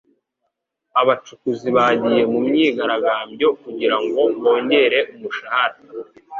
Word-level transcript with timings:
Abacukuzi 1.01 1.67
bagiye 1.77 2.21
mu 2.31 2.39
myigaragambyo 2.47 3.47
kugirango 3.61 4.21
bongere 4.41 4.99
umushahara. 5.13 5.77